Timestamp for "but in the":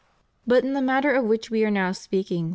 0.47-0.81